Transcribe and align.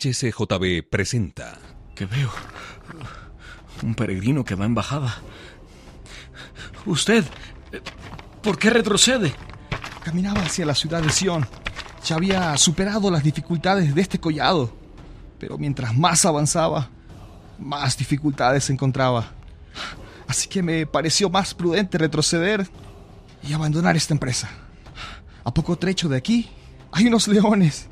HCJB 0.00 0.88
presenta. 0.88 1.58
¿Qué 1.94 2.06
veo? 2.06 2.30
Un 3.82 3.94
peregrino 3.94 4.44
que 4.44 4.54
va 4.54 4.64
en 4.64 4.74
bajada. 4.74 5.18
Usted, 6.86 7.22
¿por 8.42 8.58
qué 8.58 8.70
retrocede? 8.70 9.34
Caminaba 10.02 10.40
hacia 10.40 10.64
la 10.64 10.74
ciudad 10.74 11.02
de 11.02 11.10
Sion. 11.10 11.46
Ya 12.06 12.16
había 12.16 12.56
superado 12.56 13.10
las 13.10 13.22
dificultades 13.22 13.94
de 13.94 14.00
este 14.00 14.18
collado. 14.18 14.74
Pero 15.38 15.58
mientras 15.58 15.94
más 15.94 16.24
avanzaba, 16.24 16.88
más 17.58 17.98
dificultades 17.98 18.70
encontraba. 18.70 19.34
Así 20.26 20.48
que 20.48 20.62
me 20.62 20.86
pareció 20.86 21.28
más 21.28 21.52
prudente 21.52 21.98
retroceder 21.98 22.66
y 23.46 23.52
abandonar 23.52 23.96
esta 23.96 24.14
empresa. 24.14 24.48
A 25.44 25.52
poco 25.52 25.76
trecho 25.76 26.08
de 26.08 26.16
aquí 26.16 26.48
hay 26.90 27.06
unos 27.06 27.28
leones. 27.28 27.89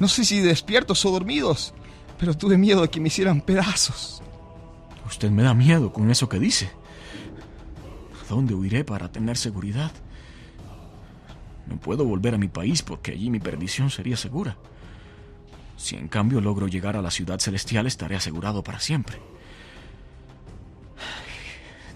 No 0.00 0.08
sé 0.08 0.24
si 0.24 0.40
despiertos 0.40 1.04
o 1.04 1.10
dormidos, 1.10 1.74
pero 2.18 2.34
tuve 2.34 2.56
miedo 2.56 2.82
de 2.82 2.88
que 2.88 3.00
me 3.00 3.08
hicieran 3.08 3.40
pedazos. 3.40 4.22
Usted 5.06 5.30
me 5.30 5.42
da 5.42 5.54
miedo 5.54 5.92
con 5.92 6.10
eso 6.10 6.28
que 6.28 6.38
dice. 6.38 6.70
¿A 8.22 8.28
dónde 8.28 8.54
huiré 8.54 8.84
para 8.84 9.10
tener 9.10 9.36
seguridad? 9.36 9.90
No 11.66 11.76
puedo 11.76 12.04
volver 12.04 12.34
a 12.34 12.38
mi 12.38 12.48
país 12.48 12.82
porque 12.82 13.12
allí 13.12 13.30
mi 13.30 13.40
perdición 13.40 13.90
sería 13.90 14.16
segura. 14.16 14.56
Si 15.76 15.96
en 15.96 16.08
cambio 16.08 16.40
logro 16.40 16.66
llegar 16.66 16.96
a 16.96 17.02
la 17.02 17.10
ciudad 17.10 17.38
celestial, 17.38 17.86
estaré 17.86 18.16
asegurado 18.16 18.62
para 18.62 18.80
siempre. 18.80 19.18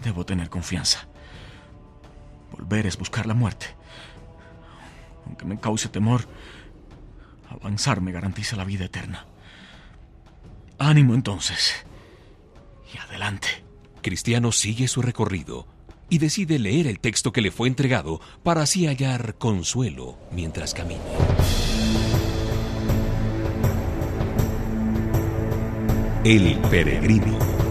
Debo 0.03 0.25
tener 0.25 0.49
confianza. 0.49 1.07
Volver 2.53 2.87
es 2.87 2.97
buscar 2.97 3.27
la 3.27 3.35
muerte. 3.35 3.67
Aunque 5.27 5.45
me 5.45 5.59
cause 5.59 5.89
temor, 5.89 6.27
avanzar 7.53 8.01
me 8.01 8.13
garantiza 8.13 8.57
la 8.57 8.65
vida 8.65 8.87
eterna. 8.87 9.27
Ánimo 10.79 11.15
entonces. 11.15 11.87
Y 12.93 12.99
adelante. 12.99 13.49
Cristiano 14.03 14.53
sigue 14.53 14.89
su 14.89 15.01
recorrido 15.01 15.67
y 16.09 16.19
decide 16.19 16.59
leer 16.59 16.87
el 16.87 17.01
texto 17.01 17.33
que 17.33 17.41
le 17.41 17.51
fue 17.51 17.69
entregado 17.69 18.21
para 18.43 18.63
así 18.63 18.87
hallar 18.87 19.37
consuelo 19.39 20.19
mientras 20.31 20.75
camina. 20.75 21.01
El 26.25 26.59
peregrino. 26.71 27.62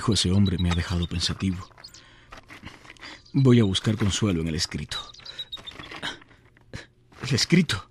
Dijo 0.00 0.14
ese 0.14 0.32
hombre 0.32 0.56
me 0.56 0.70
ha 0.70 0.74
dejado 0.74 1.06
pensativo. 1.06 1.68
Voy 3.34 3.60
a 3.60 3.64
buscar 3.64 3.98
consuelo 3.98 4.40
en 4.40 4.48
el 4.48 4.54
escrito. 4.54 4.96
El 7.22 7.34
escrito. 7.34 7.90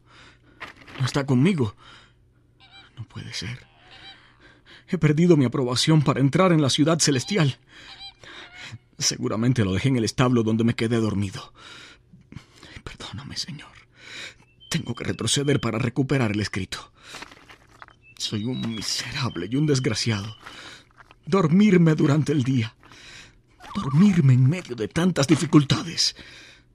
No 0.99 1.05
está 1.05 1.27
conmigo. 1.27 1.75
No 2.97 3.07
puede 3.07 3.31
ser. 3.31 3.63
He 4.87 4.97
perdido 4.97 5.37
mi 5.37 5.45
aprobación 5.45 6.02
para 6.02 6.19
entrar 6.19 6.52
en 6.52 6.63
la 6.63 6.71
ciudad 6.71 6.97
celestial. 6.97 7.59
Seguramente 8.97 9.63
lo 9.63 9.73
dejé 9.73 9.89
en 9.89 9.97
el 9.97 10.03
establo 10.03 10.41
donde 10.41 10.64
me 10.64 10.73
quedé 10.73 10.98
dormido. 10.98 11.53
Perdóname, 12.83 13.37
Señor. 13.37 13.69
Tengo 14.67 14.95
que 14.95 15.03
retroceder 15.03 15.61
para 15.61 15.77
recuperar 15.77 16.31
el 16.31 16.39
escrito. 16.39 16.92
Soy 18.17 18.45
un 18.45 18.61
miserable 18.73 19.48
y 19.48 19.58
un 19.58 19.67
desgraciado. 19.67 20.36
Dormirme 21.30 21.94
durante 21.94 22.32
el 22.32 22.42
día. 22.42 22.76
Dormirme 23.76 24.34
en 24.34 24.50
medio 24.50 24.76
de 24.76 24.88
tantas 24.88 25.28
dificultades. 25.28 26.16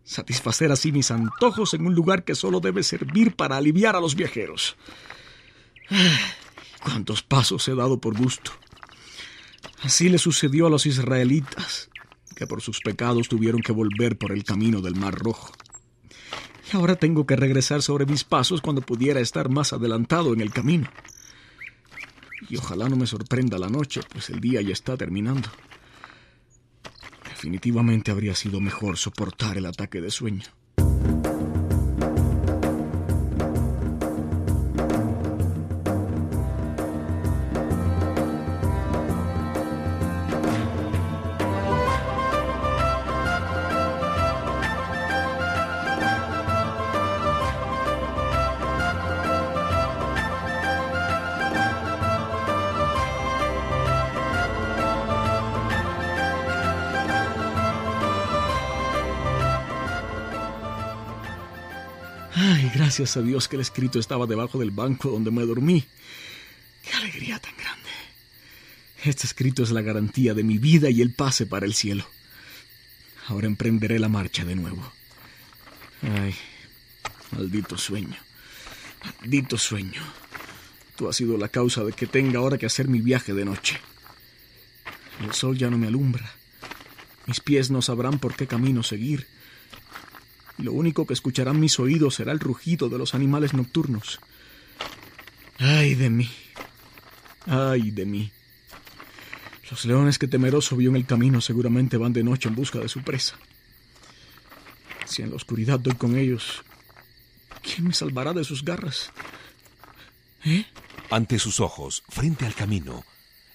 Satisfacer 0.05 0.71
así 0.71 0.93
mis 0.93 1.11
antojos 1.11 1.75
en 1.75 1.85
un 1.85 1.93
lugar 1.93 2.23
que 2.23 2.37
solo 2.37 2.61
debe 2.61 2.85
servir 2.85 3.35
para 3.35 3.57
aliviar 3.57 3.97
a 3.97 4.01
los 4.01 4.15
viajeros. 4.15 4.77
Cuántos 6.85 7.21
pasos 7.25 7.67
he 7.67 7.75
dado 7.75 7.99
por 7.99 8.17
gusto. 8.17 8.53
Así 9.83 10.09
le 10.09 10.19
sucedió 10.19 10.69
a 10.69 10.71
los 10.71 10.87
israelitas, 10.87 11.91
que 12.37 12.47
por 12.47 12.63
sus 12.63 12.79
pecados 12.79 13.29
tuvieron 13.29 13.61
que 13.61 13.73
volver 13.73 14.17
por 14.17 14.31
el 14.31 14.45
camino 14.45 14.81
del 14.81 14.95
Mar 14.95 15.17
Rojo. 15.17 15.53
Y 16.73 16.77
ahora 16.77 16.95
tengo 16.95 17.27
que 17.27 17.35
regresar 17.35 17.83
sobre 17.83 18.07
mis 18.07 18.23
pasos 18.23 18.61
cuando 18.61 18.83
pudiera 18.83 19.19
estar 19.19 19.49
más 19.49 19.73
adelantado 19.73 20.33
en 20.33 20.41
el 20.41 20.53
camino. 20.53 20.89
Y 22.49 22.57
ojalá 22.57 22.89
no 22.89 22.97
me 22.97 23.07
sorprenda 23.07 23.59
la 23.59 23.69
noche, 23.69 24.01
pues 24.11 24.31
el 24.31 24.41
día 24.41 24.61
ya 24.61 24.73
está 24.73 24.97
terminando. 24.97 25.49
Definitivamente 27.29 28.11
habría 28.11 28.35
sido 28.35 28.61
mejor 28.61 28.97
soportar 28.97 29.59
el 29.59 29.67
ataque 29.67 30.01
de 30.01 30.11
sueño. 30.11 30.45
Gracias 62.97 63.17
a 63.17 63.23
Dios 63.23 63.49
que 63.49 63.57
el 63.57 63.63
escrito 63.63 63.99
estaba 63.99 64.25
debajo 64.25 64.57
del 64.57 64.71
banco 64.71 65.11
donde 65.11 65.33
me 65.33 65.45
dormí. 65.45 65.85
¡Qué 66.85 66.93
alegría 66.93 67.41
tan 67.41 67.53
grande! 67.57 67.91
Este 69.03 69.27
escrito 69.27 69.65
es 69.65 69.73
la 69.73 69.83
garantía 69.83 70.33
de 70.33 70.45
mi 70.45 70.59
vida 70.59 70.91
y 70.91 71.03
el 71.03 71.13
pase 71.13 71.45
para 71.45 71.67
el 71.67 71.75
cielo. 71.75 72.07
Ahora 73.27 73.49
emprenderé 73.49 73.99
la 73.99 74.09
marcha 74.09 74.45
de 74.45 74.55
nuevo. 74.55 74.93
Ay, 76.03 76.37
maldito 77.33 77.77
sueño. 77.77 78.17
Maldito 79.21 79.59
sueño. 79.59 80.03
Tú 80.95 81.09
has 81.09 81.17
sido 81.17 81.37
la 81.37 81.49
causa 81.49 81.83
de 81.83 81.95
que 81.95 82.07
tenga 82.07 82.39
ahora 82.39 82.59
que 82.59 82.67
hacer 82.67 82.87
mi 82.87 83.01
viaje 83.01 83.35
de 83.35 83.45
noche. 83.45 83.81
El 85.21 85.33
sol 85.33 85.59
ya 85.59 85.69
no 85.69 85.79
me 85.79 85.89
alumbra. 85.89 86.33
Mis 87.27 87.41
pies 87.41 87.73
no 87.73 87.83
sabrán 87.83 88.21
por 88.21 88.37
qué 88.37 88.47
camino 88.47 88.85
seguir. 88.85 89.27
Lo 90.59 90.73
único 90.73 91.07
que 91.07 91.15
escucharán 91.15 91.61
mis 91.61 91.79
oídos 91.79 92.17
será 92.17 92.33
el 92.33 92.41
rugido 92.41 92.89
de 92.89 92.99
los 92.99 93.15
animales 93.15 93.55
nocturnos. 93.55 94.21
¡Ay 95.59 95.95
de 95.95 96.11
mí! 96.11 96.31
¡Ay 97.47 97.91
de 97.91 98.05
mí! 98.05 98.33
Los 99.71 99.85
leones 99.85 100.19
que 100.19 100.29
temeroso 100.29 100.77
vio 100.77 100.91
en 100.91 100.97
el 100.97 101.07
camino 101.07 101.41
seguramente 101.41 101.97
van 101.97 102.13
de 102.13 102.23
noche 102.23 102.49
en 102.49 102.55
busca 102.55 102.79
de 102.79 102.89
su 102.89 103.03
presa. 103.03 103.37
Si 105.07 105.23
en 105.23 105.31
la 105.31 105.37
oscuridad 105.37 105.81
doy 105.81 105.95
con 105.95 106.17
ellos, 106.17 106.63
¿quién 107.63 107.89
me 107.89 107.95
salvará 107.95 108.33
de 108.33 108.45
sus 108.45 108.65
garras? 108.65 109.11
¿Eh? 110.45 110.67
Ante 111.11 111.39
sus 111.39 111.61
ojos, 111.61 112.03
frente 112.09 112.47
al 112.47 112.55
camino, 112.55 113.05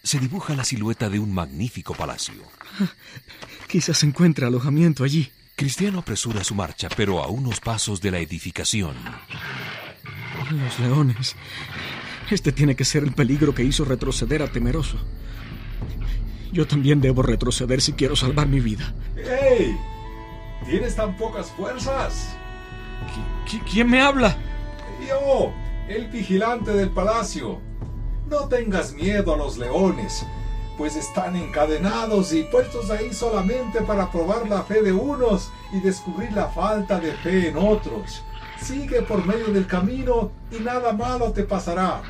se 0.03 0.19
dibuja 0.19 0.55
la 0.55 0.63
silueta 0.63 1.09
de 1.09 1.19
un 1.19 1.33
magnífico 1.33 1.93
palacio. 1.93 2.43
Quizás 3.67 4.03
encuentre 4.03 4.45
alojamiento 4.45 5.03
allí. 5.03 5.31
Cristiano 5.59 5.99
apresura 5.99 6.41
su 6.41 6.55
marcha, 6.55 6.87
pero 6.95 7.21
a 7.21 7.27
unos 7.27 7.59
pasos 7.59 7.99
de 7.99 8.11
la 8.11 8.19
edificación. 8.19 8.95
Los 10.51 10.79
leones. 10.79 11.35
Este 12.31 12.53
tiene 12.53 12.77
que 12.77 12.85
ser 12.85 13.03
el 13.03 13.11
peligro 13.11 13.53
que 13.53 13.63
hizo 13.63 13.83
retroceder 13.83 14.41
a 14.41 14.47
Temeroso. 14.49 14.97
Yo 16.53 16.65
también 16.65 17.01
debo 17.01 17.23
retroceder 17.23 17.81
si 17.81 17.91
quiero 17.91 18.15
salvar 18.15 18.47
mi 18.47 18.61
vida. 18.61 18.93
¡Hey! 19.17 19.75
¿Tienes 20.65 20.95
tan 20.95 21.17
pocas 21.17 21.51
fuerzas? 21.51 22.29
¿Qui- 23.45 23.61
¿Quién 23.69 23.89
me 23.89 24.01
habla? 24.01 24.37
Yo, 25.05 25.51
el 25.89 26.07
vigilante 26.07 26.71
del 26.71 26.89
palacio. 26.91 27.59
No 28.29 28.47
tengas 28.47 28.93
miedo 28.93 29.33
a 29.33 29.37
los 29.37 29.57
leones, 29.57 30.25
pues 30.79 30.95
están 30.95 31.35
encadenados 31.35 32.31
y 32.31 32.43
puestos 32.43 32.89
ahí 32.89 33.13
solamente 33.13 33.81
para 33.81 34.09
probar 34.09 34.47
la 34.47 34.63
fe 34.63 34.81
de 34.81 34.93
unos 34.93 35.51
y 35.73 35.81
descubrir 35.81 36.31
la 36.31 36.47
falta 36.47 37.01
de 37.01 37.11
fe 37.15 37.49
en 37.49 37.57
otros. 37.57 38.23
Sigue 38.61 39.01
por 39.01 39.25
medio 39.25 39.47
del 39.47 39.67
camino 39.67 40.31
y 40.49 40.61
nada 40.61 40.93
malo 40.93 41.33
te 41.33 41.43
pasará. 41.43 42.01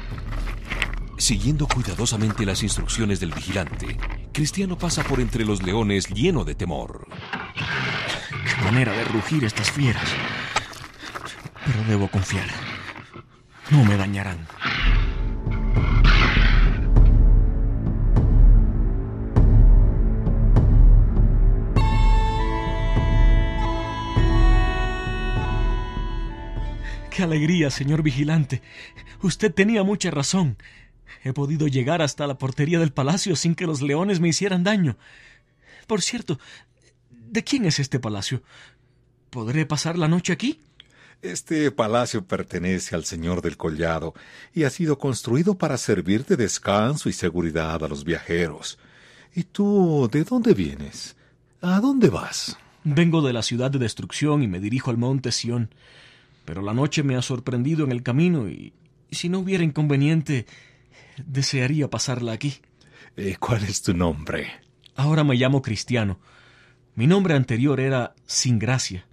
Siguiendo 1.18 1.68
cuidadosamente 1.68 2.46
las 2.46 2.62
instrucciones 2.62 3.20
del 3.20 3.34
vigilante, 3.34 3.98
Cristiano 4.32 4.78
pasa 4.78 5.04
por 5.04 5.20
entre 5.20 5.46
los 5.46 5.64
leones 5.64 6.08
lleno 6.08 6.46
de 6.46 6.54
temor. 6.54 7.08
Qué 8.46 8.66
manera 8.66 8.92
de 8.92 9.04
rugir 9.06 9.46
estas 9.46 9.72
fieras. 9.72 10.08
Pero 11.66 11.84
debo 11.86 12.08
confiar. 12.08 12.48
no 13.72 13.84
me 13.84 13.98
dañarán. 13.98 14.48
¡Qué 27.20 27.24
alegría, 27.24 27.70
señor 27.70 28.02
vigilante! 28.02 28.62
Usted 29.22 29.54
tenía 29.54 29.84
mucha 29.84 30.10
razón. 30.10 30.56
He 31.22 31.34
podido 31.34 31.68
llegar 31.68 32.02
hasta 32.02 32.26
la 32.26 32.38
portería 32.38 32.80
del 32.80 32.94
palacio 32.94 33.36
sin 33.36 33.56
que 33.56 33.68
los 33.68 33.82
leones 33.82 34.22
me 34.22 34.30
hicieran 34.30 34.64
daño. 34.64 34.96
Por 35.86 36.02
cierto, 36.02 36.40
¿de 37.10 37.44
quién 37.44 37.66
es 37.66 37.80
este 37.80 38.00
palacio? 38.00 38.42
¿Podré 39.32 39.66
pasar 39.66 39.98
la 39.98 40.08
noche 40.08 40.32
aquí? 40.32 40.62
Este 41.22 41.70
palacio 41.72 42.26
pertenece 42.26 42.96
al 42.96 43.04
señor 43.04 43.42
del 43.42 43.58
collado 43.58 44.14
y 44.54 44.64
ha 44.64 44.70
sido 44.70 44.98
construido 44.98 45.58
para 45.58 45.78
servir 45.78 46.24
de 46.24 46.38
descanso 46.38 47.10
y 47.10 47.12
seguridad 47.12 47.84
a 47.84 47.90
los 47.90 48.06
viajeros. 48.06 48.80
¿Y 49.36 49.44
tú 49.44 50.08
de 50.10 50.24
dónde 50.24 50.54
vienes? 50.54 51.18
¿A 51.60 51.82
dónde 51.82 52.08
vas? 52.08 52.58
Vengo 52.86 53.22
de 53.22 53.34
la 53.34 53.44
ciudad 53.44 53.72
de 53.72 53.80
destrucción 53.80 54.42
y 54.42 54.48
me 54.48 54.62
dirijo 54.62 54.90
al 54.90 54.98
monte 54.98 55.34
Sión. 55.34 55.70
Pero 56.50 56.64
la 56.64 56.74
noche 56.74 57.04
me 57.04 57.16
ha 57.16 57.22
sorprendido 57.22 57.86
en 57.86 57.92
el 57.92 58.02
camino 58.02 58.50
y, 58.50 58.74
y 59.08 59.16
si 59.16 59.30
no 59.30 59.38
hubiera 59.38 59.64
inconveniente, 59.64 60.48
desearía 61.24 61.92
pasarla 61.92 62.32
aquí. 62.32 62.56
Eh, 63.18 63.36
¿Cuál 63.40 63.66
es 63.66 63.84
tu 63.84 63.94
nombre? 63.94 64.50
Ahora 64.96 65.24
me 65.24 65.36
llamo 65.36 65.62
Cristiano. 65.62 66.20
Mi 66.96 67.06
nombre 67.06 67.36
anterior 67.36 67.80
era 67.80 68.16
Sin 68.26 68.58
Gracia, 68.58 69.06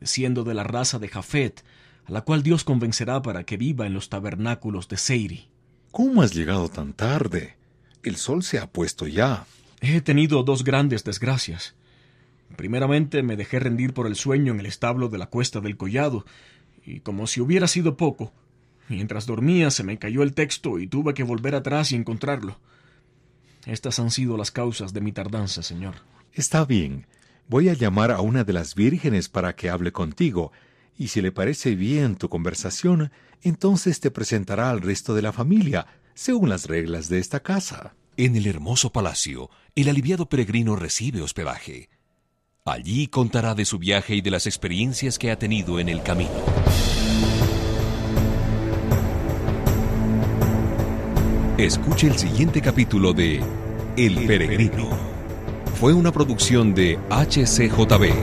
siendo 0.00 0.44
de 0.44 0.54
la 0.54 0.64
raza 0.64 0.98
de 0.98 1.08
Jafet, 1.08 1.62
a 2.06 2.10
la 2.10 2.22
cual 2.22 2.42
Dios 2.42 2.64
convencerá 2.64 3.20
para 3.20 3.44
que 3.44 3.58
viva 3.58 3.86
en 3.86 3.92
los 3.92 4.08
tabernáculos 4.08 4.88
de 4.88 4.96
Seiri. 4.96 5.50
¿Cómo 5.90 6.22
has 6.22 6.32
llegado 6.32 6.70
tan 6.70 6.94
tarde? 6.94 7.54
El 8.02 8.16
sol 8.16 8.42
se 8.42 8.58
ha 8.58 8.66
puesto 8.66 9.06
ya. 9.06 9.44
He 9.82 10.00
tenido 10.00 10.42
dos 10.42 10.64
grandes 10.64 11.04
desgracias. 11.04 11.74
Primeramente 12.56 13.22
me 13.22 13.36
dejé 13.36 13.58
rendir 13.60 13.92
por 13.92 14.06
el 14.06 14.16
sueño 14.16 14.54
en 14.54 14.60
el 14.60 14.66
establo 14.66 15.08
de 15.08 15.18
la 15.18 15.26
cuesta 15.26 15.60
del 15.60 15.76
collado, 15.76 16.24
y 16.84 17.00
como 17.00 17.26
si 17.26 17.40
hubiera 17.40 17.68
sido 17.68 17.96
poco, 17.96 18.32
mientras 18.88 19.26
dormía 19.26 19.70
se 19.70 19.84
me 19.84 19.98
cayó 19.98 20.22
el 20.22 20.34
texto 20.34 20.78
y 20.78 20.86
tuve 20.86 21.14
que 21.14 21.22
volver 21.22 21.54
atrás 21.54 21.92
y 21.92 21.96
encontrarlo. 21.96 22.58
Estas 23.66 23.98
han 23.98 24.10
sido 24.10 24.36
las 24.36 24.50
causas 24.50 24.92
de 24.92 25.00
mi 25.00 25.12
tardanza, 25.12 25.62
señor. 25.62 25.94
Está 26.32 26.64
bien. 26.64 27.06
Voy 27.48 27.68
a 27.68 27.74
llamar 27.74 28.10
a 28.10 28.20
una 28.20 28.44
de 28.44 28.52
las 28.52 28.74
vírgenes 28.74 29.28
para 29.28 29.54
que 29.54 29.70
hable 29.70 29.92
contigo, 29.92 30.52
y 30.96 31.08
si 31.08 31.20
le 31.20 31.32
parece 31.32 31.74
bien 31.74 32.16
tu 32.16 32.28
conversación, 32.28 33.10
entonces 33.42 34.00
te 34.00 34.10
presentará 34.10 34.70
al 34.70 34.80
resto 34.80 35.14
de 35.14 35.22
la 35.22 35.32
familia, 35.32 35.86
según 36.14 36.48
las 36.48 36.66
reglas 36.66 37.08
de 37.08 37.18
esta 37.18 37.40
casa. 37.40 37.94
En 38.16 38.36
el 38.36 38.46
hermoso 38.46 38.92
palacio, 38.92 39.50
el 39.74 39.88
aliviado 39.88 40.28
peregrino 40.28 40.76
recibe 40.76 41.22
hospedaje. 41.22 41.88
Allí 42.64 43.08
contará 43.08 43.56
de 43.56 43.64
su 43.64 43.76
viaje 43.80 44.14
y 44.14 44.20
de 44.20 44.30
las 44.30 44.46
experiencias 44.46 45.18
que 45.18 45.32
ha 45.32 45.36
tenido 45.36 45.80
en 45.80 45.88
el 45.88 46.00
camino. 46.00 46.30
Escuche 51.58 52.06
el 52.06 52.16
siguiente 52.16 52.62
capítulo 52.62 53.12
de 53.14 53.42
El 53.96 54.26
Peregrino. 54.28 54.90
Fue 55.74 55.92
una 55.92 56.12
producción 56.12 56.72
de 56.72 57.00
HCJB. 57.10 58.14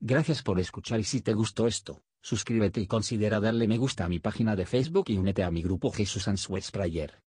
Gracias 0.00 0.42
por 0.42 0.58
escuchar 0.58 0.98
y 0.98 1.04
si 1.04 1.20
te 1.20 1.34
gustó 1.34 1.68
esto, 1.68 2.02
suscríbete 2.20 2.80
y 2.80 2.88
considera 2.88 3.38
darle 3.38 3.68
me 3.68 3.78
gusta 3.78 4.06
a 4.06 4.08
mi 4.08 4.18
página 4.18 4.56
de 4.56 4.66
Facebook 4.66 5.04
y 5.06 5.18
únete 5.18 5.44
a 5.44 5.52
mi 5.52 5.62
grupo 5.62 5.92
Jesús 5.92 6.26
Answers 6.26 6.72
Prayer. 6.72 7.27